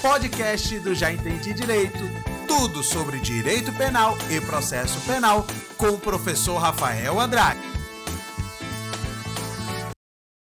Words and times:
podcast 0.00 0.78
do 0.80 0.94
Já 0.94 1.12
Entendi 1.12 1.52
Direito. 1.52 1.98
Tudo 2.48 2.82
sobre 2.82 3.20
direito 3.20 3.70
penal 3.74 4.16
e 4.30 4.40
processo 4.40 4.98
penal 5.02 5.46
com 5.76 5.88
o 5.88 5.98
professor 5.98 6.56
Rafael 6.56 7.20
Andrade. 7.20 7.60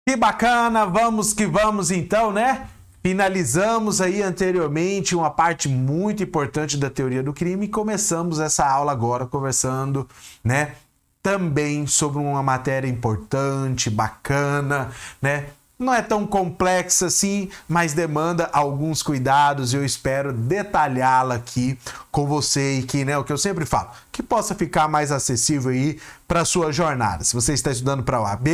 Que 0.08 0.16
bacana, 0.16 0.86
vamos 0.86 1.32
que 1.34 1.46
vamos 1.46 1.92
então, 1.92 2.32
né? 2.32 2.68
Finalizamos 3.04 4.02
aí 4.02 4.24
anteriormente 4.24 5.16
uma 5.16 5.30
parte 5.30 5.70
muito 5.70 6.24
importante 6.24 6.76
da 6.76 6.90
teoria 6.90 7.22
do 7.22 7.34
crime 7.34 7.68
e 7.68 7.70
começamos 7.70 8.40
essa 8.40 8.68
aula 8.68 8.92
agora 8.92 9.28
conversando, 9.28 10.10
né, 10.44 10.74
também 11.22 11.86
sobre 11.86 12.18
uma 12.18 12.42
matéria 12.42 12.88
importante, 12.88 13.92
bacana, 13.92 14.90
né? 15.22 15.50
Não 15.78 15.94
é 15.94 16.02
tão 16.02 16.26
complexa 16.26 17.08
assim, 17.08 17.50
mas 17.68 17.94
demanda 17.94 18.50
alguns 18.54 19.04
cuidados 19.04 19.74
e 19.74 19.76
eu 19.76 19.84
espero 19.84 20.32
detalhá-la 20.32 21.36
aqui 21.36 21.78
com 22.10 22.26
você 22.26 22.80
e 22.80 22.84
que, 22.84 23.04
né, 23.04 23.18
o 23.18 23.26
que 23.26 23.34
eu 23.34 23.38
sempre 23.38 23.66
falo, 23.66 23.90
que 24.10 24.24
possa 24.24 24.56
ficar 24.56 24.88
mais 24.88 25.12
acessível 25.12 25.72
aí 25.72 26.00
para 26.26 26.46
sua 26.46 26.72
jornada. 26.72 27.26
Se 27.26 27.34
você 27.34 27.52
está 27.52 27.72
estudando 27.72 28.04
para 28.04 28.22
OAB, 28.22 28.48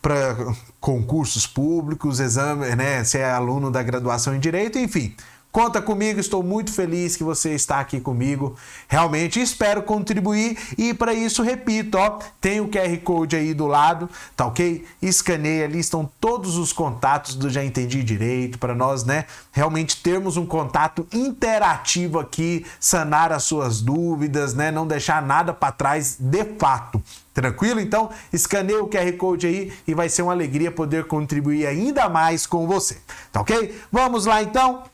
para 0.00 0.36
concursos 0.80 1.48
públicos, 1.48 2.20
exame, 2.20 2.76
né, 2.76 3.02
se 3.02 3.18
é 3.18 3.28
aluno 3.28 3.68
da 3.68 3.82
graduação 3.82 4.32
em 4.32 4.38
direito, 4.38 4.78
enfim, 4.78 5.16
Conta 5.56 5.80
comigo, 5.80 6.20
estou 6.20 6.42
muito 6.42 6.70
feliz 6.70 7.16
que 7.16 7.24
você 7.24 7.54
está 7.54 7.80
aqui 7.80 7.98
comigo. 7.98 8.54
Realmente 8.86 9.40
espero 9.40 9.82
contribuir 9.82 10.58
e 10.76 10.92
para 10.92 11.14
isso, 11.14 11.42
repito, 11.42 11.96
ó, 11.96 12.18
tem 12.38 12.60
o 12.60 12.68
QR 12.68 12.94
Code 12.98 13.36
aí 13.36 13.54
do 13.54 13.66
lado, 13.66 14.06
tá 14.36 14.44
ok? 14.44 14.84
Escaneia 15.00 15.64
ali, 15.64 15.78
estão 15.78 16.10
todos 16.20 16.58
os 16.58 16.74
contatos 16.74 17.34
do 17.34 17.48
Já 17.48 17.64
Entendi 17.64 18.02
Direito 18.02 18.58
para 18.58 18.74
nós, 18.74 19.06
né? 19.06 19.24
Realmente 19.50 19.96
termos 20.02 20.36
um 20.36 20.44
contato 20.44 21.06
interativo 21.10 22.18
aqui, 22.18 22.66
sanar 22.78 23.32
as 23.32 23.44
suas 23.44 23.80
dúvidas, 23.80 24.52
né? 24.52 24.70
Não 24.70 24.86
deixar 24.86 25.22
nada 25.22 25.54
para 25.54 25.72
trás 25.72 26.18
de 26.20 26.44
fato. 26.58 27.02
Tranquilo? 27.32 27.80
Então, 27.80 28.10
escaneia 28.30 28.82
o 28.82 28.88
QR 28.88 29.10
Code 29.16 29.46
aí 29.46 29.72
e 29.88 29.94
vai 29.94 30.10
ser 30.10 30.20
uma 30.20 30.32
alegria 30.32 30.70
poder 30.70 31.06
contribuir 31.06 31.66
ainda 31.66 32.10
mais 32.10 32.46
com 32.46 32.66
você. 32.66 32.98
Tá 33.32 33.40
ok? 33.40 33.78
Vamos 33.90 34.26
lá 34.26 34.42
então 34.42 34.84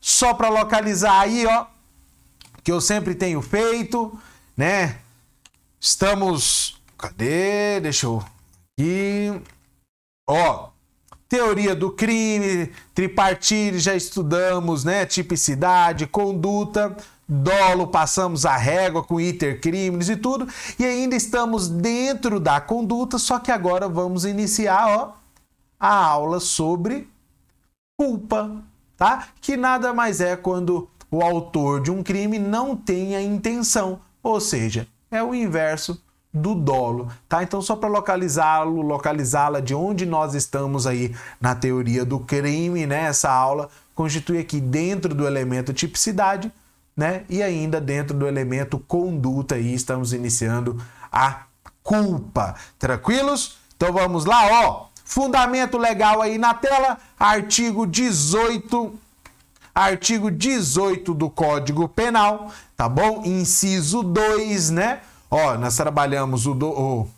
só 0.00 0.34
para 0.34 0.48
localizar 0.48 1.20
aí, 1.20 1.46
ó, 1.46 1.66
que 2.62 2.72
eu 2.72 2.80
sempre 2.80 3.14
tenho 3.14 3.40
feito, 3.42 4.16
né? 4.56 4.98
Estamos, 5.80 6.80
cadê? 6.96 7.80
Deixa 7.80 8.06
eu 8.06 8.22
aqui. 8.78 9.40
Ó, 10.28 10.68
teoria 11.28 11.74
do 11.74 11.90
crime, 11.90 12.72
tripartite, 12.94 13.78
já 13.78 13.94
estudamos, 13.94 14.84
né? 14.84 15.06
Tipicidade, 15.06 16.06
conduta, 16.06 16.96
dolo, 17.28 17.86
passamos 17.86 18.46
a 18.46 18.56
régua 18.56 19.04
com 19.04 19.20
intercrimes 19.20 20.08
e 20.08 20.16
tudo, 20.16 20.48
e 20.78 20.84
ainda 20.84 21.14
estamos 21.14 21.68
dentro 21.68 22.40
da 22.40 22.60
conduta, 22.60 23.18
só 23.18 23.38
que 23.38 23.52
agora 23.52 23.88
vamos 23.88 24.24
iniciar, 24.24 24.88
ó, 24.88 25.12
a 25.78 25.94
aula 25.94 26.40
sobre 26.40 27.08
culpa 27.98 28.62
tá? 28.98 29.28
Que 29.40 29.56
nada 29.56 29.94
mais 29.94 30.20
é 30.20 30.36
quando 30.36 30.90
o 31.10 31.22
autor 31.22 31.80
de 31.80 31.90
um 31.90 32.02
crime 32.02 32.38
não 32.38 32.76
tem 32.76 33.16
a 33.16 33.22
intenção, 33.22 34.00
ou 34.22 34.40
seja, 34.40 34.86
é 35.10 35.22
o 35.22 35.34
inverso 35.34 36.02
do 36.34 36.54
dolo, 36.54 37.08
tá? 37.26 37.42
Então 37.42 37.62
só 37.62 37.74
para 37.74 37.88
localizá-lo, 37.88 38.82
localizá-la 38.82 39.60
de 39.60 39.74
onde 39.74 40.04
nós 40.04 40.34
estamos 40.34 40.86
aí 40.86 41.14
na 41.40 41.54
teoria 41.54 42.04
do 42.04 42.18
crime, 42.18 42.86
né? 42.86 43.04
Essa 43.04 43.30
aula 43.30 43.70
constitui 43.94 44.38
aqui 44.38 44.60
dentro 44.60 45.14
do 45.14 45.26
elemento 45.26 45.72
tipicidade, 45.72 46.52
né? 46.94 47.24
E 47.30 47.42
ainda 47.42 47.80
dentro 47.80 48.16
do 48.16 48.26
elemento 48.26 48.78
conduta 48.78 49.54
aí 49.54 49.72
estamos 49.72 50.12
iniciando 50.12 50.76
a 51.10 51.44
culpa. 51.82 52.54
Tranquilos? 52.78 53.56
Então 53.74 53.92
vamos 53.92 54.26
lá, 54.26 54.66
ó. 54.66 54.87
Fundamento 55.08 55.78
legal 55.78 56.20
aí 56.20 56.36
na 56.36 56.52
tela, 56.52 56.98
artigo 57.18 57.86
18, 57.86 58.92
artigo 59.74 60.30
18 60.30 61.14
do 61.14 61.30
Código 61.30 61.88
Penal, 61.88 62.52
tá 62.76 62.86
bom? 62.90 63.22
Inciso 63.24 64.02
2, 64.02 64.68
né? 64.68 65.00
Ó, 65.30 65.56
nós 65.56 65.74
trabalhamos 65.76 66.44
o, 66.46 66.52
do, 66.52 66.68
o 66.68 67.08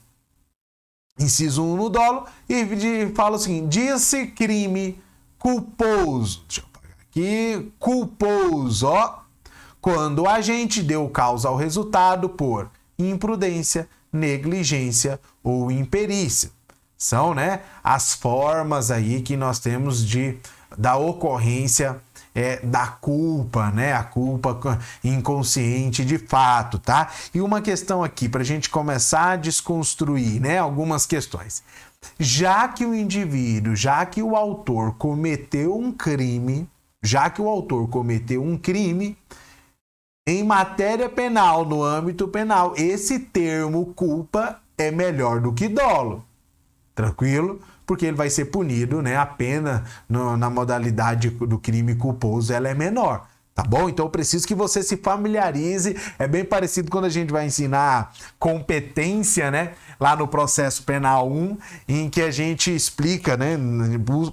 inciso 1.18 1.64
1 1.64 1.76
no 1.76 1.88
dolo 1.88 2.26
e 2.48 2.64
de, 2.64 3.12
fala 3.12 3.34
o 3.34 3.40
seguinte: 3.40 3.66
disse 3.66 4.28
crime 4.28 5.02
culposo. 5.36 6.44
Deixa 6.46 6.60
eu 6.60 6.66
apagar 6.72 6.96
aqui. 7.00 7.72
Culposo, 7.80 8.86
ó. 8.86 9.18
Quando 9.80 10.20
o 10.20 10.28
agente 10.28 10.80
deu 10.80 11.08
causa 11.08 11.48
ao 11.48 11.56
resultado 11.56 12.28
por 12.28 12.70
imprudência, 12.96 13.88
negligência 14.12 15.18
ou 15.42 15.72
imperícia 15.72 16.52
são 17.00 17.34
né, 17.34 17.62
as 17.82 18.12
formas 18.12 18.90
aí 18.90 19.22
que 19.22 19.34
nós 19.34 19.58
temos 19.58 20.06
de 20.06 20.38
da 20.76 20.96
ocorrência 20.96 21.96
é, 22.32 22.60
da 22.64 22.86
culpa, 22.86 23.70
né? 23.72 23.92
A 23.92 24.04
culpa 24.04 24.78
inconsciente 25.02 26.04
de 26.04 26.16
fato, 26.16 26.78
tá? 26.78 27.10
E 27.34 27.40
uma 27.40 27.60
questão 27.60 28.04
aqui 28.04 28.28
para 28.28 28.42
a 28.42 28.44
gente 28.44 28.70
começar 28.70 29.32
a 29.32 29.36
desconstruir, 29.36 30.40
né? 30.40 30.58
Algumas 30.58 31.06
questões. 31.06 31.64
Já 32.20 32.68
que 32.68 32.86
o 32.86 32.94
indivíduo, 32.94 33.74
já 33.74 34.06
que 34.06 34.22
o 34.22 34.36
autor 34.36 34.94
cometeu 34.94 35.76
um 35.76 35.90
crime, 35.90 36.68
já 37.02 37.28
que 37.30 37.42
o 37.42 37.48
autor 37.48 37.88
cometeu 37.88 38.44
um 38.44 38.56
crime, 38.56 39.18
em 40.28 40.44
matéria 40.44 41.08
penal, 41.08 41.64
no 41.64 41.82
âmbito 41.82 42.28
penal, 42.28 42.74
esse 42.76 43.18
termo 43.18 43.86
culpa 43.94 44.60
é 44.78 44.90
melhor 44.90 45.40
do 45.40 45.52
que 45.52 45.66
dolo. 45.66 46.24
Tranquilo? 47.00 47.60
Porque 47.86 48.04
ele 48.04 48.16
vai 48.16 48.28
ser 48.28 48.46
punido, 48.46 49.00
né? 49.00 49.16
A 49.16 49.24
pena 49.24 49.84
no, 50.06 50.36
na 50.36 50.50
modalidade 50.50 51.30
do 51.30 51.58
crime 51.58 51.94
culposo 51.94 52.52
ela 52.52 52.68
é 52.68 52.74
menor. 52.74 53.26
Tá 53.54 53.62
bom? 53.62 53.88
Então 53.88 54.04
eu 54.04 54.10
preciso 54.10 54.46
que 54.46 54.54
você 54.54 54.82
se 54.82 54.98
familiarize. 54.98 55.96
É 56.18 56.28
bem 56.28 56.44
parecido 56.44 56.90
quando 56.90 57.06
a 57.06 57.08
gente 57.08 57.32
vai 57.32 57.46
ensinar 57.46 58.12
competência, 58.38 59.50
né? 59.50 59.72
Lá 59.98 60.14
no 60.14 60.28
processo 60.28 60.82
penal 60.82 61.30
1, 61.30 61.56
em 61.88 62.10
que 62.10 62.20
a 62.20 62.30
gente 62.30 62.74
explica, 62.74 63.34
né? 63.34 63.56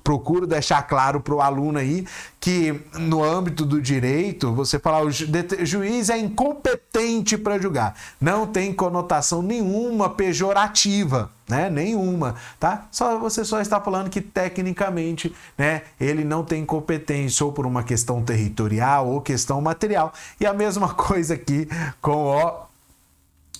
Procuro 0.03 0.45
deixar 0.45 0.81
claro 0.81 1.21
para 1.21 1.33
o 1.33 1.41
aluno 1.41 1.79
aí 1.79 2.05
que 2.41 2.81
no 2.99 3.23
âmbito 3.23 3.65
do 3.65 3.81
direito, 3.81 4.53
você 4.53 4.77
falar 4.77 5.05
o 5.05 5.09
juiz 5.09 6.09
é 6.09 6.17
incompetente 6.17 7.37
para 7.37 7.57
julgar. 7.57 7.95
Não 8.19 8.45
tem 8.45 8.73
conotação 8.73 9.41
nenhuma 9.41 10.09
pejorativa 10.09 11.36
né? 11.47 11.69
Nenhuma, 11.69 12.35
tá? 12.59 12.87
Só 12.91 13.17
você 13.17 13.45
só 13.45 13.61
está 13.61 13.79
falando 13.79 14.09
que 14.09 14.21
tecnicamente, 14.21 15.33
né, 15.57 15.83
ele 15.99 16.23
não 16.23 16.43
tem 16.43 16.65
competência 16.65 17.45
ou 17.45 17.53
por 17.53 17.65
uma 17.65 17.83
questão 17.83 18.21
territorial 18.21 19.07
ou 19.07 19.21
questão 19.21 19.61
material. 19.61 20.13
E 20.39 20.45
a 20.45 20.53
mesma 20.53 20.93
coisa 20.95 21.35
aqui 21.35 21.67
com 22.01 22.25
ó, 22.25 22.65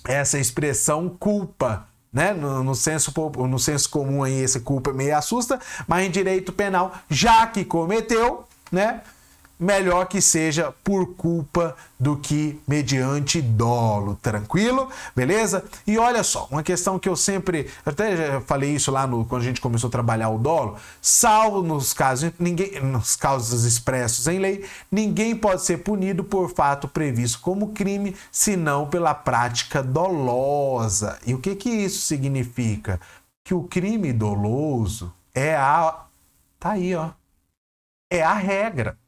essa 0.04 0.38
expressão 0.38 1.08
culpa, 1.08 1.86
né? 2.12 2.32
No, 2.32 2.62
no, 2.62 2.74
senso, 2.74 3.12
no 3.48 3.58
senso 3.58 3.88
comum 3.90 4.22
aí, 4.22 4.40
esse 4.40 4.60
culpa 4.60 4.92
meio 4.92 5.16
assusta, 5.16 5.58
mas 5.86 6.06
em 6.06 6.10
direito 6.10 6.52
penal, 6.52 6.92
já 7.08 7.46
que 7.46 7.64
cometeu, 7.64 8.44
né? 8.70 9.00
Melhor 9.58 10.06
que 10.06 10.20
seja 10.20 10.72
por 10.84 11.14
culpa 11.14 11.74
do 11.98 12.16
que 12.16 12.60
mediante 12.66 13.42
dolo, 13.42 14.16
tranquilo? 14.22 14.88
Beleza? 15.16 15.64
E 15.86 15.98
olha 15.98 16.22
só, 16.22 16.46
uma 16.50 16.62
questão 16.62 16.98
que 16.98 17.08
eu 17.08 17.16
sempre, 17.16 17.68
até 17.84 18.16
já 18.16 18.40
falei 18.42 18.70
isso 18.70 18.90
lá 18.92 19.06
no 19.06 19.24
quando 19.24 19.42
a 19.42 19.44
gente 19.44 19.60
começou 19.60 19.88
a 19.88 19.90
trabalhar 19.90 20.28
o 20.28 20.38
dolo, 20.38 20.76
salvo 21.02 21.62
nos 21.62 21.92
casos, 21.92 22.30
ninguém, 22.38 22.80
nos 22.80 23.16
casos 23.16 23.64
expressos 23.64 24.28
em 24.28 24.38
lei, 24.38 24.64
ninguém 24.90 25.34
pode 25.34 25.62
ser 25.62 25.78
punido 25.78 26.22
por 26.22 26.50
fato 26.50 26.86
previsto 26.86 27.40
como 27.40 27.72
crime, 27.72 28.14
senão 28.30 28.86
pela 28.86 29.14
prática 29.14 29.82
dolosa. 29.82 31.18
E 31.26 31.34
o 31.34 31.38
que 31.38 31.56
que 31.56 31.70
isso 31.70 32.02
significa? 32.06 33.00
Que 33.44 33.54
o 33.54 33.64
crime 33.64 34.12
doloso 34.12 35.12
é 35.34 35.56
a 35.56 36.04
tá 36.58 36.72
aí, 36.72 36.94
ó. 36.94 37.10
É 38.10 38.22
a 38.22 38.34
regra. 38.34 38.98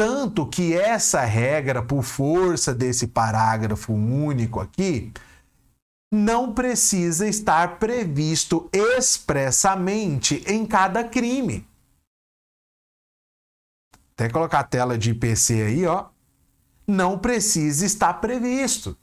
Tanto 0.00 0.46
que 0.46 0.72
essa 0.72 1.20
regra, 1.20 1.82
por 1.82 2.02
força 2.02 2.72
desse 2.72 3.08
parágrafo 3.08 3.92
único 3.92 4.58
aqui, 4.58 5.12
não 6.10 6.54
precisa 6.54 7.28
estar 7.28 7.78
previsto 7.78 8.70
expressamente 8.72 10.42
em 10.50 10.64
cada 10.64 11.04
crime. 11.04 11.68
Até 14.14 14.30
colocar 14.30 14.60
a 14.60 14.64
tela 14.64 14.96
de 14.96 15.10
IPC 15.10 15.64
aí, 15.64 15.86
ó. 15.86 16.06
Não 16.86 17.18
precisa 17.18 17.84
estar 17.84 18.14
previsto. 18.22 18.96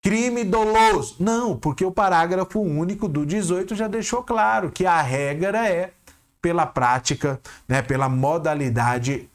Crime 0.00 0.44
doloso. 0.44 1.16
Não, 1.18 1.58
porque 1.58 1.84
o 1.84 1.90
parágrafo 1.90 2.60
único 2.60 3.08
do 3.08 3.26
18 3.26 3.74
já 3.74 3.88
deixou 3.88 4.22
claro 4.22 4.70
que 4.70 4.86
a 4.86 5.02
regra 5.02 5.68
é 5.68 5.92
pela 6.40 6.66
prática, 6.66 7.40
né, 7.66 7.82
pela 7.82 8.08
modalidade 8.08 9.28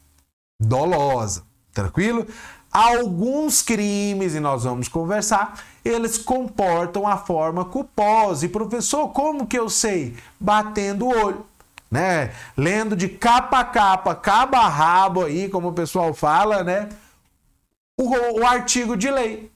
dolosa. 0.61 1.43
Tranquilo? 1.73 2.27
Alguns 2.71 3.61
crimes, 3.61 4.33
e 4.33 4.39
nós 4.39 4.63
vamos 4.63 4.87
conversar, 4.87 5.59
eles 5.83 6.17
comportam 6.17 7.05
a 7.05 7.17
forma 7.17 7.65
culposa. 7.65 8.45
E 8.45 8.49
professor, 8.49 9.09
como 9.09 9.45
que 9.45 9.59
eu 9.59 9.69
sei? 9.69 10.15
Batendo 10.39 11.05
o 11.05 11.09
olho. 11.09 11.45
Né? 11.89 12.33
Lendo 12.55 12.95
de 12.95 13.09
capa 13.09 13.59
a 13.59 13.65
capa, 13.65 14.15
cabo 14.15 14.55
a 14.55 14.69
rabo 14.69 15.25
aí, 15.25 15.49
como 15.49 15.69
o 15.69 15.73
pessoal 15.73 16.13
fala, 16.13 16.63
né? 16.63 16.87
O, 17.99 18.39
o 18.39 18.47
artigo 18.47 18.95
de 18.95 19.11
lei. 19.11 19.51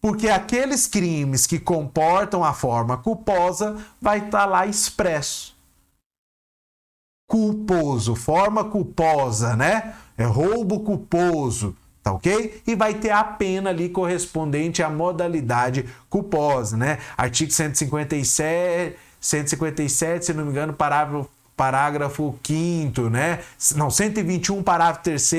Porque 0.00 0.30
aqueles 0.30 0.86
crimes 0.86 1.46
que 1.46 1.58
comportam 1.58 2.42
a 2.42 2.54
forma 2.54 2.96
culposa 2.96 3.76
vai 4.00 4.18
estar 4.18 4.30
tá 4.40 4.46
lá 4.46 4.66
expresso. 4.66 5.54
Culposo, 7.26 8.14
forma 8.14 8.64
culposa, 8.64 9.54
né? 9.54 9.94
É 10.16 10.24
roubo 10.24 10.80
culposo 10.80 11.76
tá 12.04 12.12
ok? 12.12 12.62
E 12.66 12.76
vai 12.76 12.92
ter 12.92 13.10
a 13.10 13.24
pena 13.24 13.70
ali 13.70 13.88
correspondente 13.88 14.82
à 14.82 14.90
modalidade 14.90 15.88
culposa, 16.10 16.76
né? 16.76 16.98
Artigo 17.16 17.50
157, 17.50 18.94
157, 19.18 20.26
se 20.26 20.34
não 20.34 20.44
me 20.44 20.50
engano, 20.50 20.74
parágrafo 20.74 21.26
parágrafo 21.56 22.38
5 22.44 23.08
né? 23.08 23.40
Não, 23.76 23.88
121, 23.88 24.62
parágrafo 24.62 25.04
3 25.04 25.32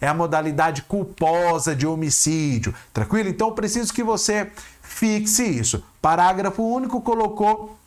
é 0.00 0.08
a 0.08 0.14
modalidade 0.14 0.82
culposa 0.82 1.76
de 1.76 1.86
homicídio. 1.86 2.74
Tranquilo? 2.92 3.28
Então 3.28 3.52
preciso 3.52 3.92
que 3.92 4.02
você 4.02 4.50
fixe 4.82 5.44
isso. 5.44 5.84
Parágrafo 6.02 6.62
único 6.64 7.00
colocou 7.00 7.78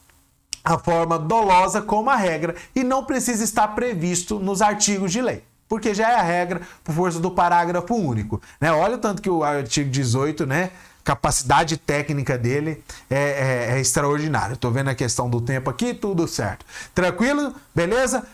a 0.64 0.78
forma 0.78 1.18
dolosa 1.20 1.82
como 1.82 2.10
a 2.10 2.16
regra 2.16 2.56
e 2.74 2.84
não 2.84 3.04
precisa 3.04 3.44
estar 3.44 3.68
previsto 3.70 4.40
nos 4.40 4.62
artigos 4.62 5.12
de 5.12 5.22
lei 5.22 5.51
porque 5.72 5.94
já 5.94 6.12
é 6.12 6.16
a 6.16 6.22
regra 6.22 6.60
por 6.84 6.94
força 6.94 7.18
do 7.18 7.32
parágrafo 7.32 7.96
único. 7.96 8.42
Né? 8.60 8.70
Olha 8.74 8.96
o 8.96 8.98
tanto 8.98 9.22
que 9.22 9.30
o 9.30 9.42
artigo 9.42 9.90
18, 9.90 10.46
né? 10.46 10.72
Capacidade 11.02 11.78
técnica 11.78 12.38
dele 12.38 12.84
é, 13.10 13.70
é, 13.70 13.78
é 13.78 13.80
extraordinária. 13.80 14.56
Estou 14.56 14.70
vendo 14.70 14.90
a 14.90 14.96
questão 14.96 15.30
do 15.30 15.40
tempo 15.40 15.70
aqui, 15.70 15.94
tudo 15.94 16.28
certo. 16.28 16.66
Tranquilo? 16.94 17.56
Beleza? 17.74 18.28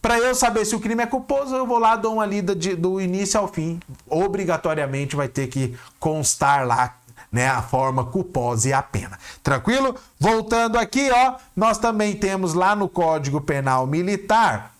Para 0.00 0.20
eu 0.20 0.36
saber 0.36 0.64
se 0.66 0.76
o 0.76 0.78
crime 0.78 1.02
é 1.02 1.06
culposo, 1.06 1.56
eu 1.56 1.66
vou 1.66 1.80
lá, 1.80 1.96
dou 1.96 2.14
uma 2.14 2.24
lida 2.24 2.54
de, 2.54 2.76
do 2.76 3.00
início 3.00 3.40
ao 3.40 3.48
fim. 3.48 3.80
Obrigatoriamente 4.08 5.16
vai 5.16 5.26
ter 5.26 5.48
que 5.48 5.76
constar 5.98 6.64
lá 6.64 6.94
né, 7.32 7.48
a 7.48 7.60
forma 7.60 8.04
culposa 8.04 8.68
e 8.68 8.72
a 8.72 8.82
pena. 8.82 9.18
Tranquilo? 9.42 9.96
Voltando 10.16 10.78
aqui, 10.78 11.10
ó, 11.10 11.34
nós 11.56 11.76
também 11.76 12.14
temos 12.14 12.54
lá 12.54 12.76
no 12.76 12.88
Código 12.88 13.40
Penal 13.40 13.84
Militar, 13.84 14.72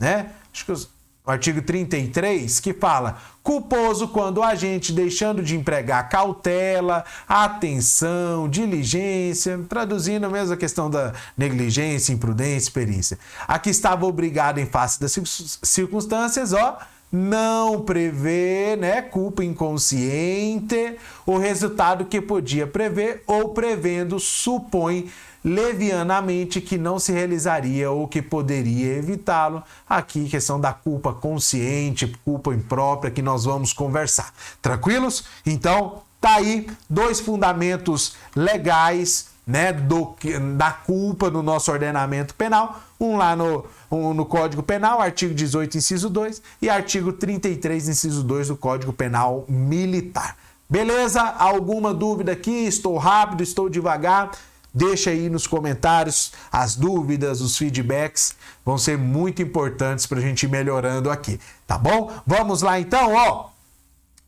né? 0.00 0.30
Acho 0.52 0.64
que 0.64 0.72
os, 0.72 0.93
o 1.26 1.30
artigo 1.30 1.62
33, 1.62 2.60
que 2.60 2.74
fala: 2.74 3.16
culposo 3.42 4.08
quando 4.08 4.38
o 4.38 4.42
agente, 4.42 4.92
deixando 4.92 5.42
de 5.42 5.56
empregar 5.56 6.08
cautela, 6.10 7.02
atenção, 7.26 8.46
diligência, 8.46 9.58
traduzindo 9.66 10.30
mesmo 10.30 10.52
a 10.52 10.56
questão 10.56 10.90
da 10.90 11.14
negligência, 11.36 12.12
imprudência, 12.12 12.70
perícia. 12.70 13.18
Aqui 13.48 13.70
estava 13.70 14.04
obrigado, 14.04 14.58
em 14.58 14.66
face 14.66 15.00
das 15.00 15.18
circunstâncias, 15.62 16.52
ó, 16.52 16.78
não 17.10 17.80
prevê, 17.80 18.76
né, 18.76 19.00
culpa 19.00 19.42
inconsciente, 19.42 20.96
o 21.24 21.38
resultado 21.38 22.04
que 22.04 22.20
podia 22.20 22.66
prever 22.66 23.22
ou 23.26 23.50
prevendo 23.50 24.20
supõe 24.20 25.10
levianamente 25.44 26.60
que 26.60 26.78
não 26.78 26.98
se 26.98 27.12
realizaria 27.12 27.90
ou 27.90 28.08
que 28.08 28.22
poderia 28.22 28.96
evitá-lo. 28.96 29.62
Aqui, 29.86 30.28
questão 30.28 30.58
da 30.58 30.72
culpa 30.72 31.12
consciente, 31.12 32.16
culpa 32.24 32.54
imprópria, 32.54 33.10
que 33.10 33.20
nós 33.20 33.44
vamos 33.44 33.72
conversar. 33.72 34.32
Tranquilos? 34.62 35.24
Então, 35.44 36.02
tá 36.20 36.36
aí 36.36 36.66
dois 36.88 37.20
fundamentos 37.20 38.16
legais 38.34 39.34
né, 39.46 39.72
do, 39.72 40.16
da 40.56 40.72
culpa 40.72 41.30
no 41.30 41.42
nosso 41.42 41.70
ordenamento 41.70 42.34
penal. 42.34 42.80
Um 42.98 43.16
lá 43.16 43.36
no, 43.36 43.66
um 43.90 44.14
no 44.14 44.24
Código 44.24 44.62
Penal, 44.62 45.00
artigo 45.02 45.34
18, 45.34 45.76
inciso 45.76 46.08
2, 46.08 46.40
e 46.62 46.70
artigo 46.70 47.12
33, 47.12 47.88
inciso 47.88 48.22
2 48.22 48.48
do 48.48 48.56
Código 48.56 48.92
Penal 48.92 49.44
Militar. 49.46 50.36
Beleza? 50.68 51.20
Alguma 51.20 51.92
dúvida 51.92 52.32
aqui? 52.32 52.64
Estou 52.64 52.96
rápido, 52.96 53.42
estou 53.42 53.68
devagar. 53.68 54.30
Deixa 54.74 55.10
aí 55.10 55.30
nos 55.30 55.46
comentários 55.46 56.32
as 56.50 56.74
dúvidas, 56.74 57.40
os 57.40 57.56
feedbacks, 57.56 58.34
vão 58.64 58.76
ser 58.76 58.98
muito 58.98 59.40
importantes 59.40 60.04
para 60.04 60.18
a 60.18 60.20
gente 60.20 60.42
ir 60.42 60.48
melhorando 60.48 61.08
aqui, 61.08 61.38
tá 61.64 61.78
bom? 61.78 62.10
Vamos 62.26 62.60
lá 62.60 62.80
então, 62.80 63.14
ó. 63.14 63.50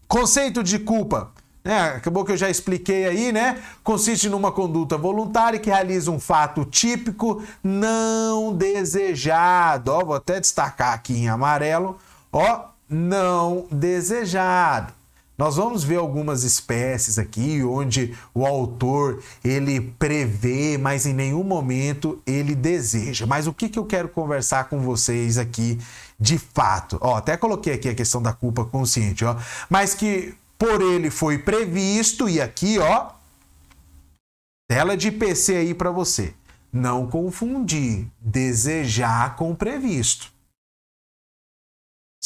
Conceito 0.06 0.62
de 0.62 0.78
culpa. 0.78 1.32
né? 1.64 1.94
acabou 1.96 2.25
que 2.25 2.31
eu 2.31 2.37
já 2.37 2.48
expliquei 2.48 3.06
aí, 3.06 3.32
né? 3.32 3.60
Consiste 3.82 4.28
numa 4.28 4.52
conduta 4.52 4.96
voluntária 4.96 5.58
que 5.58 5.69
realiza 5.69 6.12
um 6.12 6.20
fato 6.20 6.64
típico 6.64 7.43
não 7.60 8.54
desejado. 8.54 9.90
Ó, 9.90 10.04
vou 10.04 10.14
até 10.14 10.38
destacar 10.38 10.93
aqui 10.93 11.14
em 11.14 11.28
amarelo, 11.28 11.98
ó, 12.32 12.66
não 12.88 13.66
desejado. 13.69 14.93
Nós 15.38 15.56
vamos 15.56 15.84
ver 15.84 15.96
algumas 15.96 16.44
espécies 16.44 17.18
aqui 17.18 17.62
onde 17.62 18.16
o 18.32 18.46
autor 18.46 19.22
ele 19.44 19.80
prevê, 19.98 20.78
mas 20.78 21.04
em 21.04 21.12
nenhum 21.12 21.42
momento 21.42 22.20
ele 22.26 22.54
deseja. 22.54 23.26
Mas 23.26 23.46
o 23.46 23.52
que, 23.52 23.68
que 23.68 23.78
eu 23.78 23.84
quero 23.84 24.08
conversar 24.08 24.68
com 24.68 24.80
vocês 24.80 25.36
aqui 25.36 25.78
de 26.18 26.38
fato? 26.38 26.98
Ó, 27.02 27.16
até 27.16 27.36
coloquei 27.36 27.74
aqui 27.74 27.88
a 27.88 27.94
questão 27.94 28.22
da 28.22 28.32
culpa 28.32 28.64
consciente, 28.64 29.24
ó, 29.24 29.36
mas 29.68 29.94
que 29.94 30.34
por 30.58 30.80
ele 30.80 31.10
foi 31.10 31.36
previsto 31.38 32.28
e 32.28 32.40
aqui, 32.40 32.78
ó, 32.78 33.10
tela 34.68 34.96
de 34.96 35.10
PC 35.10 35.56
aí 35.56 35.74
para 35.74 35.90
você. 35.90 36.32
Não 36.72 37.06
confundir 37.06 38.06
desejar 38.20 39.36
com 39.36 39.54
previsto. 39.54 40.35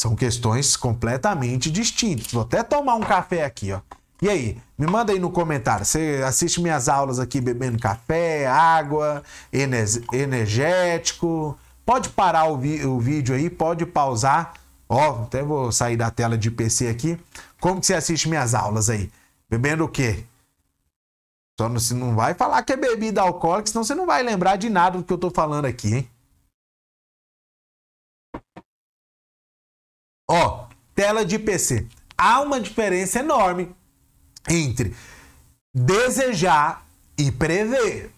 São 0.00 0.16
questões 0.16 0.78
completamente 0.78 1.70
distintas. 1.70 2.32
Vou 2.32 2.40
até 2.40 2.62
tomar 2.62 2.94
um 2.94 3.02
café 3.02 3.44
aqui, 3.44 3.70
ó. 3.70 3.80
E 4.22 4.30
aí, 4.30 4.56
me 4.78 4.86
manda 4.86 5.12
aí 5.12 5.18
no 5.18 5.30
comentário. 5.30 5.84
Você 5.84 6.22
assiste 6.26 6.58
minhas 6.58 6.88
aulas 6.88 7.18
aqui 7.18 7.38
bebendo 7.38 7.78
café, 7.78 8.46
água, 8.46 9.22
energético. 10.10 11.54
Pode 11.84 12.08
parar 12.08 12.46
o, 12.46 12.54
o 12.54 12.98
vídeo 12.98 13.34
aí, 13.34 13.50
pode 13.50 13.84
pausar. 13.84 14.54
Ó, 14.88 15.24
até 15.24 15.42
vou 15.42 15.70
sair 15.70 15.98
da 15.98 16.10
tela 16.10 16.38
de 16.38 16.50
PC 16.50 16.88
aqui. 16.88 17.20
Como 17.60 17.78
que 17.78 17.84
você 17.84 17.92
assiste 17.92 18.26
minhas 18.26 18.54
aulas 18.54 18.88
aí? 18.88 19.10
Bebendo 19.50 19.84
o 19.84 19.88
quê? 19.88 20.24
Só 21.60 21.68
não, 21.68 21.78
você 21.78 21.92
não 21.92 22.14
vai 22.14 22.32
falar 22.32 22.62
que 22.62 22.72
é 22.72 22.76
bebida 22.78 23.20
alcoólica, 23.20 23.68
senão 23.68 23.84
você 23.84 23.94
não 23.94 24.06
vai 24.06 24.22
lembrar 24.22 24.56
de 24.56 24.70
nada 24.70 24.96
do 24.96 25.04
que 25.04 25.12
eu 25.12 25.18
tô 25.18 25.30
falando 25.30 25.66
aqui, 25.66 25.94
hein? 25.94 26.10
Ó, 30.32 30.66
tela 30.94 31.24
de 31.24 31.40
PC. 31.40 31.88
Há 32.16 32.40
uma 32.40 32.60
diferença 32.60 33.18
enorme 33.18 33.74
entre 34.48 34.94
desejar 35.74 36.86
e 37.18 37.32
prever, 37.32 38.12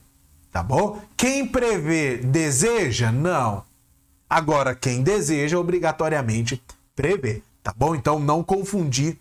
tá 0.52 0.62
bom? 0.62 1.00
Quem 1.16 1.46
prevê 1.46 2.18
deseja? 2.18 3.10
Não. 3.10 3.64
Agora, 4.28 4.74
quem 4.74 5.02
deseja 5.02 5.58
obrigatoriamente 5.58 6.62
prevê, 6.94 7.42
tá 7.62 7.72
bom? 7.74 7.94
Então 7.94 8.18
não 8.18 8.44
confundir 8.44 9.16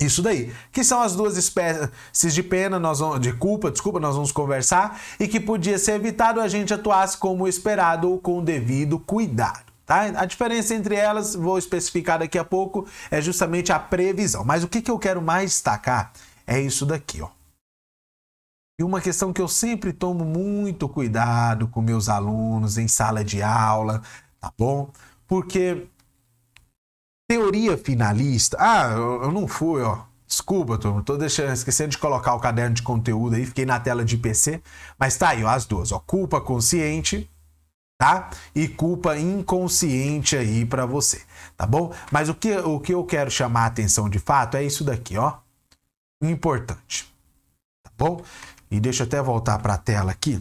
isso 0.00 0.22
daí, 0.22 0.54
que 0.72 0.82
são 0.82 1.02
as 1.02 1.14
duas 1.14 1.36
espécies 1.36 2.32
de 2.32 2.42
pena, 2.42 2.78
nós 2.78 3.00
vamos, 3.00 3.20
de 3.20 3.34
culpa, 3.34 3.70
desculpa, 3.70 4.00
nós 4.00 4.14
vamos 4.14 4.32
conversar, 4.32 4.98
e 5.20 5.28
que 5.28 5.38
podia 5.38 5.78
ser 5.78 5.92
evitado 5.92 6.40
a 6.40 6.48
gente 6.48 6.72
atuasse 6.72 7.18
como 7.18 7.46
esperado 7.46 8.10
ou 8.10 8.18
com 8.18 8.42
devido 8.42 8.98
cuidado. 8.98 9.65
Tá? 9.86 10.00
A 10.20 10.26
diferença 10.26 10.74
entre 10.74 10.96
elas, 10.96 11.36
vou 11.36 11.56
especificar 11.56 12.18
daqui 12.18 12.36
a 12.36 12.44
pouco, 12.44 12.88
é 13.08 13.22
justamente 13.22 13.72
a 13.72 13.78
previsão. 13.78 14.44
Mas 14.44 14.64
o 14.64 14.68
que, 14.68 14.82
que 14.82 14.90
eu 14.90 14.98
quero 14.98 15.22
mais 15.22 15.52
destacar 15.52 16.12
é 16.44 16.60
isso 16.60 16.84
daqui, 16.84 17.22
ó. 17.22 17.28
E 18.78 18.82
uma 18.82 19.00
questão 19.00 19.32
que 19.32 19.40
eu 19.40 19.48
sempre 19.48 19.92
tomo 19.92 20.24
muito 20.24 20.86
cuidado 20.86 21.68
com 21.68 21.80
meus 21.80 22.10
alunos 22.10 22.76
em 22.76 22.88
sala 22.88 23.24
de 23.24 23.40
aula, 23.42 24.02
tá 24.38 24.52
bom? 24.58 24.90
Porque 25.26 25.86
teoria 27.30 27.78
finalista. 27.78 28.56
Ah, 28.60 28.90
eu, 28.90 29.32
não 29.32 29.48
fui, 29.48 29.80
ó. 29.80 30.04
Desculpa, 30.26 30.76
turma, 30.76 31.02
tô 31.02 31.16
deixando, 31.16 31.52
esquecendo 31.52 31.90
de 31.90 31.98
colocar 31.98 32.34
o 32.34 32.40
caderno 32.40 32.74
de 32.74 32.82
conteúdo 32.82 33.36
aí, 33.36 33.46
fiquei 33.46 33.64
na 33.64 33.78
tela 33.78 34.04
de 34.04 34.18
PC, 34.18 34.60
mas 34.98 35.16
tá 35.16 35.28
aí, 35.28 35.44
ó, 35.44 35.48
as 35.48 35.64
duas, 35.64 35.92
ó, 35.92 36.00
culpa 36.00 36.40
consciente 36.40 37.30
tá? 37.98 38.30
E 38.54 38.68
culpa 38.68 39.18
inconsciente 39.18 40.36
aí 40.36 40.64
para 40.64 40.86
você, 40.86 41.22
tá 41.56 41.66
bom? 41.66 41.94
Mas 42.10 42.28
o 42.28 42.34
que, 42.34 42.56
o 42.56 42.78
que 42.80 42.92
eu 42.92 43.04
quero 43.04 43.30
chamar 43.30 43.62
a 43.62 43.66
atenção 43.66 44.08
de 44.08 44.18
fato 44.18 44.56
é 44.56 44.64
isso 44.64 44.84
daqui, 44.84 45.16
ó. 45.16 45.38
Importante. 46.22 47.12
Tá 47.82 47.90
bom? 47.96 48.22
E 48.70 48.80
deixa 48.80 49.02
eu 49.02 49.06
até 49.06 49.22
voltar 49.22 49.58
para 49.58 49.74
a 49.74 49.78
tela 49.78 50.10
aqui, 50.10 50.40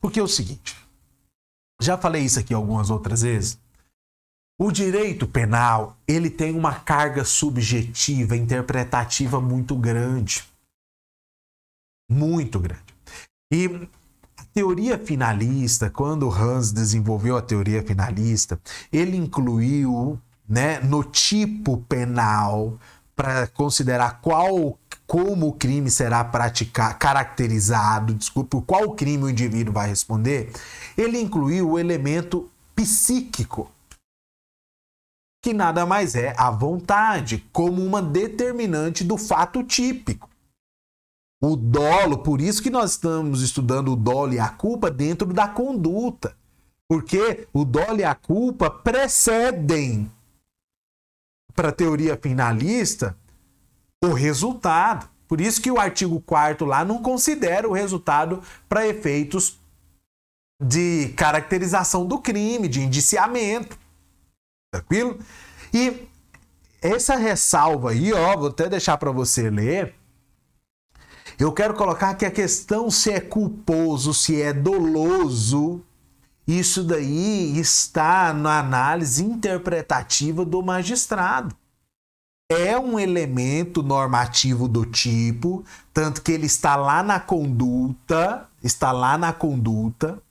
porque 0.00 0.20
é 0.20 0.22
o 0.22 0.28
seguinte. 0.28 0.76
Já 1.80 1.98
falei 1.98 2.22
isso 2.22 2.38
aqui 2.38 2.54
algumas 2.54 2.90
outras 2.90 3.22
vezes. 3.22 3.58
O 4.58 4.70
direito 4.70 5.26
penal, 5.26 5.96
ele 6.06 6.30
tem 6.30 6.54
uma 6.54 6.74
carga 6.74 7.24
subjetiva, 7.24 8.36
interpretativa 8.36 9.40
muito 9.40 9.74
grande. 9.74 10.44
Muito 12.08 12.60
grande. 12.60 12.94
E 13.52 13.88
teoria 14.54 14.98
finalista, 14.98 15.90
quando 15.90 16.30
Hans 16.30 16.72
desenvolveu 16.72 17.36
a 17.36 17.42
teoria 17.42 17.82
finalista, 17.82 18.60
ele 18.92 19.16
incluiu, 19.16 20.18
né, 20.48 20.80
no 20.80 21.02
tipo 21.02 21.78
penal 21.88 22.78
para 23.14 23.46
considerar 23.46 24.20
qual 24.20 24.78
como 25.06 25.48
o 25.48 25.52
crime 25.52 25.90
será 25.90 26.24
praticado, 26.24 26.98
caracterizado, 26.98 28.14
desculpe, 28.14 28.62
qual 28.66 28.94
crime 28.94 29.24
o 29.24 29.28
indivíduo 29.28 29.74
vai 29.74 29.88
responder, 29.88 30.50
ele 30.96 31.20
incluiu 31.20 31.72
o 31.72 31.78
elemento 31.78 32.48
psíquico, 32.74 33.70
que 35.42 35.52
nada 35.52 35.84
mais 35.84 36.14
é 36.14 36.34
a 36.38 36.50
vontade, 36.50 37.44
como 37.52 37.84
uma 37.84 38.00
determinante 38.00 39.04
do 39.04 39.18
fato 39.18 39.62
típico. 39.62 40.31
O 41.44 41.56
dolo, 41.56 42.18
por 42.18 42.40
isso 42.40 42.62
que 42.62 42.70
nós 42.70 42.92
estamos 42.92 43.42
estudando 43.42 43.92
o 43.92 43.96
dolo 43.96 44.32
e 44.32 44.38
a 44.38 44.48
culpa 44.48 44.88
dentro 44.88 45.26
da 45.32 45.48
conduta. 45.48 46.36
Porque 46.88 47.48
o 47.52 47.64
dolo 47.64 47.98
e 47.98 48.04
a 48.04 48.14
culpa 48.14 48.70
precedem, 48.70 50.08
para 51.52 51.70
a 51.70 51.72
teoria 51.72 52.16
finalista, 52.16 53.16
o 54.04 54.12
resultado. 54.12 55.10
Por 55.26 55.40
isso 55.40 55.60
que 55.60 55.70
o 55.70 55.80
artigo 55.80 56.20
4 56.20 56.64
lá 56.64 56.84
não 56.84 57.02
considera 57.02 57.68
o 57.68 57.72
resultado 57.72 58.40
para 58.68 58.86
efeitos 58.86 59.58
de 60.62 61.08
caracterização 61.16 62.06
do 62.06 62.20
crime, 62.20 62.68
de 62.68 62.80
indiciamento. 62.80 63.76
Tranquilo? 64.72 65.18
E 65.74 66.06
essa 66.80 67.16
ressalva 67.16 67.90
aí, 67.90 68.12
ó, 68.12 68.36
vou 68.36 68.48
até 68.48 68.68
deixar 68.68 68.96
para 68.96 69.10
você 69.10 69.50
ler. 69.50 70.01
Eu 71.42 71.50
quero 71.50 71.74
colocar 71.74 72.14
que 72.14 72.24
a 72.24 72.30
questão 72.30 72.88
se 72.88 73.10
é 73.10 73.18
culposo, 73.18 74.14
se 74.14 74.40
é 74.40 74.52
doloso, 74.52 75.82
isso 76.46 76.84
daí 76.84 77.58
está 77.58 78.32
na 78.32 78.60
análise 78.60 79.24
interpretativa 79.24 80.44
do 80.44 80.62
magistrado. 80.62 81.52
É 82.48 82.78
um 82.78 82.96
elemento 82.96 83.82
normativo 83.82 84.68
do 84.68 84.86
tipo, 84.86 85.64
tanto 85.92 86.22
que 86.22 86.30
ele 86.30 86.46
está 86.46 86.76
lá 86.76 87.02
na 87.02 87.18
conduta, 87.18 88.46
está 88.62 88.92
lá 88.92 89.18
na 89.18 89.32
conduta, 89.32 90.22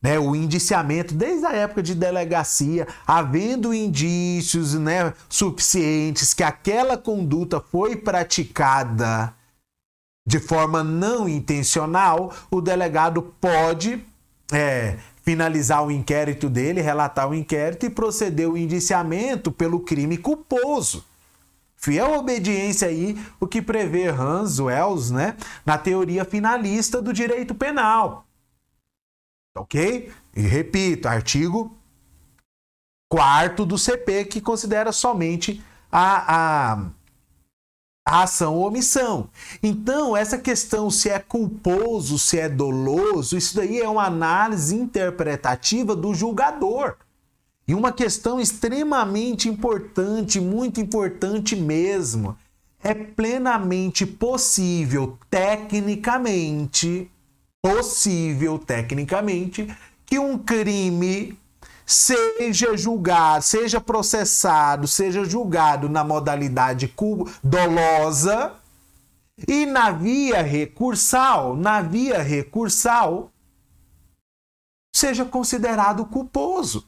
né, 0.00 0.18
o 0.18 0.34
indiciamento 0.34 1.12
desde 1.12 1.44
a 1.44 1.52
época 1.52 1.82
de 1.82 1.94
delegacia, 1.94 2.88
havendo 3.06 3.74
indícios, 3.74 4.72
né, 4.72 5.12
suficientes 5.28 6.32
que 6.32 6.42
aquela 6.42 6.96
conduta 6.96 7.60
foi 7.60 7.96
praticada 7.96 9.36
de 10.28 10.38
forma 10.38 10.84
não 10.84 11.26
intencional, 11.26 12.34
o 12.50 12.60
delegado 12.60 13.22
pode 13.40 14.04
é, 14.52 14.98
finalizar 15.22 15.82
o 15.82 15.90
inquérito 15.90 16.50
dele, 16.50 16.82
relatar 16.82 17.26
o 17.30 17.34
inquérito 17.34 17.86
e 17.86 17.90
proceder 17.90 18.46
o 18.46 18.58
indiciamento 18.58 19.50
pelo 19.50 19.80
crime 19.80 20.18
culposo. 20.18 21.02
Fiel 21.76 22.12
obediência 22.12 22.88
aí 22.88 23.18
o 23.40 23.46
que 23.46 23.62
prevê 23.62 24.08
Hans 24.08 24.60
Wells, 24.60 25.10
né, 25.10 25.34
na 25.64 25.78
teoria 25.78 26.26
finalista 26.26 27.00
do 27.00 27.10
direito 27.10 27.54
penal. 27.54 28.26
Ok? 29.56 30.12
E 30.36 30.42
repito, 30.42 31.08
artigo 31.08 31.74
4 33.08 33.64
do 33.64 33.78
CP, 33.78 34.26
que 34.26 34.42
considera 34.42 34.92
somente 34.92 35.64
a, 35.90 36.72
a, 36.72 36.90
ação 38.08 38.56
ou 38.56 38.66
omissão. 38.66 39.28
Então, 39.62 40.16
essa 40.16 40.38
questão 40.38 40.90
se 40.90 41.10
é 41.10 41.18
culposo, 41.18 42.18
se 42.18 42.38
é 42.38 42.48
doloso, 42.48 43.36
isso 43.36 43.56
daí 43.56 43.80
é 43.80 43.88
uma 43.88 44.04
análise 44.04 44.74
interpretativa 44.74 45.94
do 45.94 46.14
julgador. 46.14 46.96
E 47.66 47.74
uma 47.74 47.92
questão 47.92 48.40
extremamente 48.40 49.48
importante, 49.48 50.40
muito 50.40 50.80
importante 50.80 51.54
mesmo, 51.54 52.36
é 52.82 52.94
plenamente 52.94 54.06
possível 54.06 55.18
tecnicamente, 55.28 57.10
possível 57.60 58.58
tecnicamente, 58.58 59.68
que 60.06 60.18
um 60.18 60.38
crime 60.38 61.38
seja 61.88 62.76
julgado, 62.76 63.42
seja 63.42 63.80
processado, 63.80 64.86
seja 64.86 65.24
julgado 65.24 65.88
na 65.88 66.04
modalidade 66.04 66.92
dolosa 67.42 68.52
e 69.48 69.64
na 69.64 69.90
via 69.90 70.42
recursal, 70.42 71.56
na 71.56 71.80
via 71.80 72.22
recursal, 72.22 73.32
seja 74.94 75.24
considerado 75.24 76.04
culposo. 76.04 76.86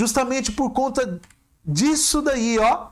Justamente 0.00 0.50
por 0.50 0.70
conta 0.70 1.20
disso 1.64 2.20
daí, 2.20 2.58
ó. 2.58 2.88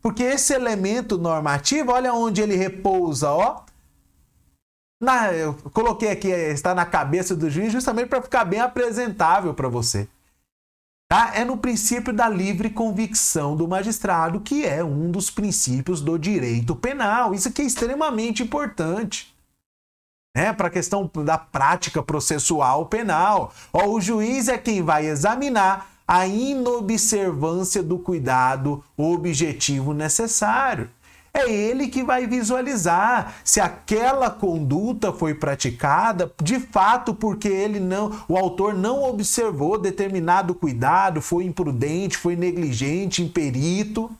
Porque 0.00 0.22
esse 0.22 0.54
elemento 0.54 1.18
normativo, 1.18 1.92
olha 1.92 2.14
onde 2.14 2.40
ele 2.40 2.56
repousa, 2.56 3.30
ó. 3.30 3.60
Na, 5.02 5.34
eu 5.34 5.52
coloquei 5.74 6.10
aqui, 6.10 6.28
está 6.28 6.74
na 6.74 6.86
cabeça 6.86 7.36
do 7.36 7.50
juiz, 7.50 7.70
justamente 7.70 8.08
para 8.08 8.22
ficar 8.22 8.46
bem 8.46 8.60
apresentável 8.60 9.52
para 9.52 9.68
você. 9.68 10.08
Tá? 11.08 11.32
É 11.34 11.42
no 11.42 11.56
princípio 11.56 12.12
da 12.12 12.28
livre 12.28 12.68
convicção 12.68 13.56
do 13.56 13.66
magistrado, 13.66 14.40
que 14.40 14.66
é 14.66 14.84
um 14.84 15.10
dos 15.10 15.30
princípios 15.30 16.02
do 16.02 16.18
direito 16.18 16.76
penal. 16.76 17.32
Isso 17.32 17.48
aqui 17.48 17.62
é 17.62 17.64
extremamente 17.64 18.42
importante. 18.42 19.34
Né? 20.36 20.52
Para 20.52 20.68
a 20.68 20.70
questão 20.70 21.10
da 21.24 21.38
prática 21.38 22.02
processual 22.02 22.86
penal. 22.86 23.54
Ó, 23.72 23.86
o 23.86 24.00
juiz 24.02 24.48
é 24.48 24.58
quem 24.58 24.82
vai 24.82 25.06
examinar 25.06 25.90
a 26.06 26.26
inobservância 26.26 27.82
do 27.82 27.98
cuidado 27.98 28.84
objetivo 28.94 29.94
necessário. 29.94 30.90
É 31.38 31.50
ele 31.50 31.86
que 31.86 32.02
vai 32.02 32.26
visualizar 32.26 33.34
se 33.44 33.60
aquela 33.60 34.28
conduta 34.28 35.12
foi 35.12 35.34
praticada 35.34 36.32
de 36.42 36.58
fato 36.58 37.14
porque 37.14 37.46
ele 37.46 37.78
não, 37.78 38.24
o 38.28 38.36
autor 38.36 38.74
não 38.74 39.04
observou 39.04 39.78
determinado 39.78 40.52
cuidado, 40.52 41.22
foi 41.22 41.44
imprudente, 41.44 42.16
foi 42.16 42.34
negligente, 42.34 43.22
imperito. 43.22 44.10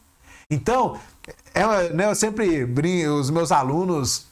Então, 0.49 0.97
é, 1.53 1.93
né, 1.93 2.09
eu 2.09 2.15
sempre 2.15 2.65
brinco, 2.65 3.11
os 3.11 3.31
meus 3.31 3.51
alunos 3.51 4.29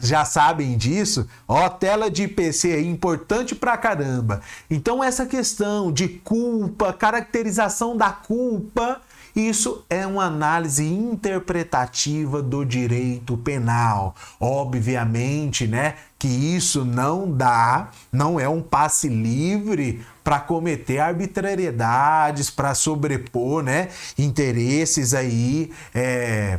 já 0.00 0.24
sabem 0.24 0.76
disso, 0.76 1.28
ó, 1.46 1.68
tela 1.68 2.10
de 2.10 2.22
IPC 2.22 2.70
é 2.70 2.80
importante 2.80 3.54
pra 3.54 3.76
caramba. 3.76 4.40
Então 4.70 5.02
essa 5.02 5.26
questão 5.26 5.92
de 5.92 6.08
culpa, 6.08 6.92
caracterização 6.92 7.96
da 7.96 8.10
culpa, 8.10 9.00
isso 9.40 9.84
é 9.88 10.06
uma 10.06 10.24
análise 10.24 10.84
interpretativa 10.84 12.42
do 12.42 12.64
direito 12.64 13.36
penal. 13.36 14.14
Obviamente, 14.40 15.66
né, 15.66 15.96
que 16.18 16.28
isso 16.28 16.84
não 16.84 17.30
dá, 17.30 17.90
não 18.12 18.40
é 18.40 18.48
um 18.48 18.62
passe 18.62 19.08
livre 19.08 20.04
para 20.24 20.40
cometer 20.40 20.98
arbitrariedades, 20.98 22.50
para 22.50 22.74
sobrepor, 22.74 23.62
né, 23.62 23.88
interesses 24.18 25.14
aí 25.14 25.72
é, 25.94 26.58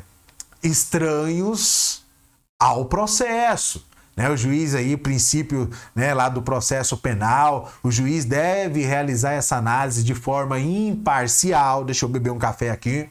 estranhos 0.63 2.03
ao 2.59 2.86
processo. 2.86 3.88
Né? 4.19 4.29
O 4.29 4.35
juiz 4.35 4.75
aí, 4.75 4.97
princípio 4.97 5.69
né, 5.95 6.13
lá 6.13 6.27
do 6.27 6.41
processo 6.41 6.97
penal, 6.97 7.71
o 7.81 7.89
juiz 7.89 8.25
deve 8.25 8.81
realizar 8.81 9.31
essa 9.31 9.55
análise 9.55 10.03
de 10.03 10.13
forma 10.13 10.59
imparcial. 10.59 11.85
Deixa 11.85 12.03
eu 12.03 12.09
beber 12.09 12.29
um 12.29 12.38
café 12.38 12.69
aqui. 12.69 13.09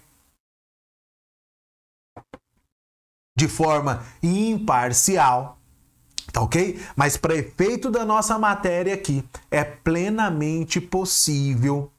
De 3.35 3.49
forma 3.49 4.05
imparcial. 4.23 5.59
Tá 6.31 6.43
ok? 6.43 6.79
Mas 6.95 7.17
para 7.17 7.35
efeito 7.35 7.91
da 7.91 8.05
nossa 8.05 8.39
matéria 8.39 8.93
aqui, 8.93 9.25
é 9.51 9.65
plenamente 9.65 10.79
possível 10.79 11.91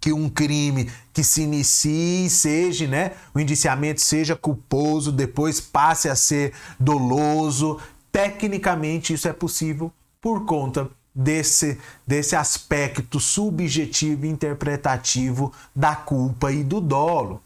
que 0.00 0.12
um 0.12 0.28
crime 0.28 0.88
que 1.12 1.24
se 1.24 1.42
inicie 1.42 2.30
seja, 2.30 2.86
né, 2.86 3.14
o 3.34 3.40
indiciamento 3.40 4.00
seja 4.00 4.36
culposo, 4.36 5.10
depois 5.10 5.60
passe 5.60 6.08
a 6.08 6.14
ser 6.14 6.54
doloso. 6.78 7.80
Tecnicamente 8.18 9.12
isso 9.12 9.28
é 9.28 9.32
possível 9.32 9.92
por 10.20 10.44
conta 10.44 10.90
desse, 11.14 11.78
desse 12.04 12.34
aspecto 12.34 13.20
subjetivo 13.20 14.26
interpretativo 14.26 15.52
da 15.72 15.94
culpa 15.94 16.50
e 16.50 16.64
do 16.64 16.80
dolo, 16.80 17.40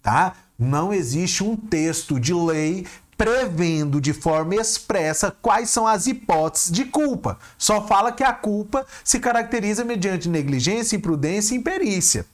tá? 0.00 0.34
Não 0.58 0.90
existe 0.90 1.44
um 1.44 1.54
texto 1.54 2.18
de 2.18 2.32
lei 2.32 2.86
prevendo 3.14 4.00
de 4.00 4.14
forma 4.14 4.54
expressa 4.54 5.30
quais 5.30 5.68
são 5.68 5.86
as 5.86 6.06
hipóteses 6.06 6.72
de 6.72 6.86
culpa. 6.86 7.38
Só 7.58 7.86
fala 7.86 8.10
que 8.10 8.24
a 8.24 8.32
culpa 8.32 8.86
se 9.04 9.20
caracteriza 9.20 9.84
mediante 9.84 10.30
negligência, 10.30 10.96
imprudência 10.96 11.54
e 11.54 11.58
imperícia. 11.58 12.24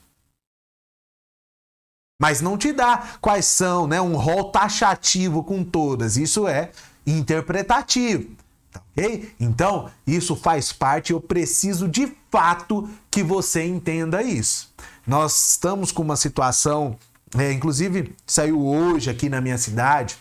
Mas 2.21 2.41
não 2.41 2.57
te 2.57 2.73
dá 2.73 3.17
quais 3.21 3.47
são, 3.47 3.89
né, 3.89 4.01
um 4.01 4.15
rol 4.15 4.53
taxativo 4.53 5.43
com 5.43 5.65
todas. 5.65 6.17
Isso 6.17 6.47
é 6.47 6.71
interpretativo. 7.07 8.37
Tá 8.71 8.81
ok? 8.91 9.35
Então, 9.39 9.91
isso 10.07 10.35
faz 10.35 10.73
parte, 10.73 11.13
eu 11.13 11.21
preciso 11.21 11.89
de 11.89 12.13
fato 12.31 12.89
que 13.11 13.23
você 13.23 13.65
entenda 13.65 14.23
isso. 14.23 14.73
Nós 15.07 15.51
estamos 15.51 15.93
com 15.93 16.03
uma 16.03 16.17
situação, 16.17 16.97
é, 17.37 17.53
inclusive 17.53 18.15
saiu 18.27 18.65
hoje 18.65 19.11
aqui 19.11 19.29
na 19.29 19.41
minha 19.41 19.59
cidade, 19.59 20.17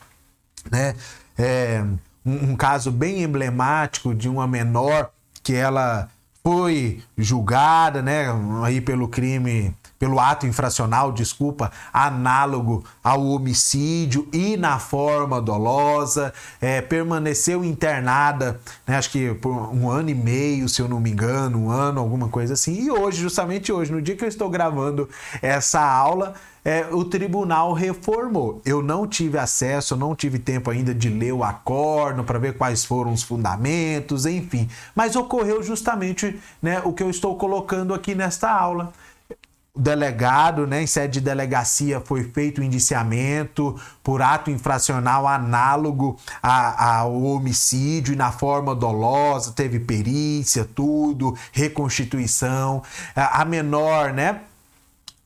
né? 0.69 0.95
É, 1.37 1.83
um, 2.25 2.51
um 2.51 2.55
caso 2.55 2.91
bem 2.91 3.23
emblemático 3.23 4.13
de 4.13 4.27
uma 4.29 4.47
menor 4.47 5.11
que 5.43 5.53
ela 5.53 6.09
foi 6.43 7.01
julgada, 7.17 8.01
né, 8.01 8.25
aí 8.63 8.81
pelo 8.81 9.07
crime, 9.07 9.75
pelo 10.01 10.19
ato 10.19 10.47
infracional, 10.47 11.11
desculpa, 11.11 11.71
análogo 11.93 12.83
ao 13.03 13.23
homicídio 13.23 14.27
e 14.33 14.57
na 14.57 14.79
forma 14.79 15.39
dolosa, 15.39 16.33
é, 16.59 16.81
permaneceu 16.81 17.63
internada, 17.63 18.59
né, 18.87 18.97
acho 18.97 19.11
que 19.11 19.31
por 19.35 19.51
um 19.51 19.91
ano 19.91 20.09
e 20.09 20.15
meio, 20.15 20.67
se 20.67 20.81
eu 20.81 20.87
não 20.87 20.99
me 20.99 21.11
engano, 21.11 21.65
um 21.65 21.69
ano, 21.69 21.99
alguma 21.99 22.29
coisa 22.29 22.55
assim. 22.55 22.81
E 22.81 22.89
hoje, 22.89 23.21
justamente 23.21 23.71
hoje, 23.71 23.91
no 23.91 24.01
dia 24.01 24.15
que 24.15 24.23
eu 24.23 24.27
estou 24.27 24.49
gravando 24.49 25.07
essa 25.39 25.79
aula, 25.79 26.33
é, 26.65 26.87
o 26.91 27.05
tribunal 27.05 27.71
reformou. 27.73 28.59
Eu 28.65 28.81
não 28.81 29.05
tive 29.05 29.37
acesso, 29.37 29.95
não 29.95 30.15
tive 30.15 30.39
tempo 30.39 30.71
ainda 30.71 30.95
de 30.95 31.09
ler 31.09 31.31
o 31.31 31.43
acordo 31.43 32.23
para 32.23 32.39
ver 32.39 32.57
quais 32.57 32.83
foram 32.83 33.13
os 33.13 33.21
fundamentos, 33.21 34.25
enfim. 34.25 34.67
Mas 34.95 35.15
ocorreu 35.15 35.61
justamente 35.61 36.39
né, 36.59 36.81
o 36.83 36.91
que 36.91 37.03
eu 37.03 37.09
estou 37.09 37.35
colocando 37.35 37.93
aqui 37.93 38.15
nesta 38.15 38.49
aula. 38.49 38.91
O 39.73 39.79
delegado, 39.79 40.67
né, 40.67 40.83
em 40.83 40.87
sede 40.87 41.13
de 41.13 41.21
delegacia, 41.21 42.01
foi 42.01 42.25
feito 42.25 42.59
o 42.59 42.63
indiciamento 42.63 43.79
por 44.03 44.21
ato 44.21 44.51
infracional 44.51 45.25
análogo 45.25 46.19
ao 46.41 47.23
homicídio 47.23 48.13
e 48.13 48.17
na 48.17 48.33
forma 48.33 48.75
dolosa, 48.75 49.53
teve 49.53 49.79
perícia, 49.79 50.65
tudo, 50.65 51.37
reconstituição. 51.53 52.83
A 53.15 53.45
menor, 53.45 54.11
né, 54.11 54.41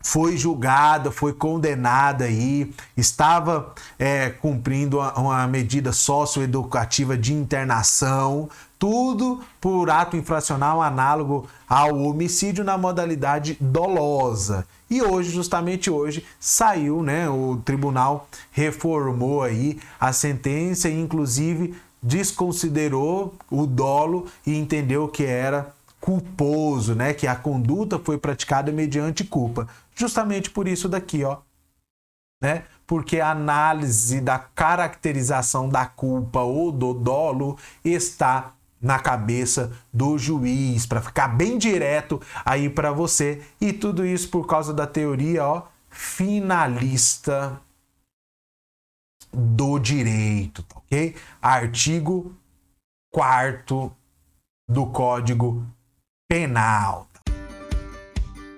foi 0.05 0.37
julgada, 0.37 1.09
foi 1.11 1.33
condenada 1.33 2.25
aí, 2.25 2.71
estava 2.95 3.73
é, 3.97 4.29
cumprindo 4.29 4.99
uma, 4.99 5.13
uma 5.17 5.47
medida 5.47 5.91
socioeducativa 5.91 7.17
de 7.17 7.33
internação, 7.33 8.47
tudo 8.77 9.41
por 9.59 9.89
ato 9.89 10.17
infracional 10.17 10.81
análogo 10.81 11.47
ao 11.67 11.97
homicídio 11.97 12.63
na 12.63 12.77
modalidade 12.77 13.57
dolosa. 13.59 14.67
E 14.89 15.01
hoje, 15.01 15.31
justamente 15.31 15.89
hoje, 15.89 16.25
saiu, 16.39 17.01
né? 17.01 17.27
O 17.29 17.57
tribunal 17.63 18.27
reformou 18.51 19.41
aí 19.41 19.79
a 19.99 20.13
sentença 20.13 20.87
e, 20.89 20.99
inclusive, 20.99 21.75
desconsiderou 22.01 23.33
o 23.49 23.65
dolo 23.65 24.27
e 24.45 24.55
entendeu 24.55 25.07
que 25.07 25.23
era 25.23 25.73
culposo, 25.99 26.93
né? 26.93 27.13
Que 27.13 27.25
a 27.25 27.35
conduta 27.35 27.97
foi 27.97 28.17
praticada 28.17 28.71
mediante 28.71 29.23
culpa. 29.23 29.67
Justamente 29.95 30.51
por 30.51 30.67
isso 30.67 30.87
daqui, 30.87 31.23
ó. 31.23 31.37
Né? 32.43 32.63
Porque 32.85 33.19
a 33.19 33.31
análise 33.31 34.21
da 34.21 34.37
caracterização 34.37 35.67
da 35.67 35.85
culpa 35.85 36.41
ou 36.41 36.71
do 36.71 36.93
dolo 36.93 37.57
está 37.83 38.54
na 38.85 38.99
cabeça 38.99 39.71
do 39.91 40.15
juiz, 40.15 40.85
para 40.85 41.01
ficar 41.01 41.27
bem 41.27 41.57
direto 41.57 42.21
aí 42.45 42.69
para 42.69 42.91
você. 42.91 43.41
E 43.59 43.73
tudo 43.73 44.05
isso 44.05 44.29
por 44.29 44.45
causa 44.45 44.71
da 44.71 44.85
teoria, 44.85 45.43
ó, 45.43 45.63
finalista 45.89 47.59
do 49.33 49.79
direito, 49.79 50.61
tá 50.61 50.75
ok? 50.77 51.15
Artigo 51.41 52.35
4 53.11 53.91
do 54.69 54.85
Código 54.85 55.65
Penal. 56.29 57.07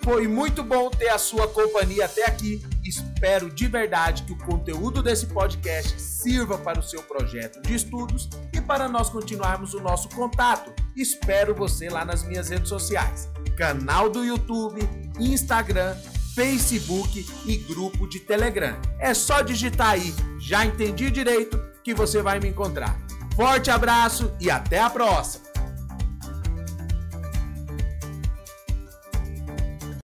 Foi 0.04 0.28
muito 0.28 0.62
bom 0.62 0.90
ter 0.90 1.10
a 1.10 1.18
sua 1.18 1.48
companhia 1.48 2.06
até 2.06 2.26
aqui. 2.26 2.62
Espero 2.86 3.50
de 3.50 3.68
verdade 3.68 4.24
que 4.24 4.34
o 4.34 4.38
conteúdo 4.38 5.02
desse 5.02 5.26
podcast 5.28 6.02
sirva 6.02 6.58
para 6.58 6.80
o 6.80 6.84
seu 6.84 7.02
projeto 7.04 7.62
de 7.62 7.76
estudos 7.76 8.30
para 8.67 8.89
nós 8.89 9.10
continuarmos 9.10 9.73
o 9.73 9.80
nosso 9.80 10.10
contato. 10.10 10.71
Espero 10.95 11.56
você 11.56 11.89
lá 11.89 12.03
nas 12.03 12.21
minhas 12.23 12.49
redes 12.49 12.67
sociais: 12.67 13.30
canal 13.56 14.10
do 14.10 14.23
YouTube, 14.23 14.88
Instagram, 15.17 15.95
Facebook 16.36 17.25
e 17.45 17.58
grupo 17.58 18.08
de 18.08 18.19
Telegram. 18.19 18.77
É 18.99 19.13
só 19.13 19.41
digitar 19.41 19.91
aí, 19.91 20.13
já 20.38 20.65
entendi 20.65 21.10
direito, 21.10 21.58
que 21.84 21.93
você 21.93 22.21
vai 22.21 22.39
me 22.39 22.49
encontrar. 22.49 22.99
Forte 23.36 23.71
abraço 23.71 24.32
e 24.39 24.51
até 24.51 24.80
a 24.80 24.89
próxima! 24.89 25.47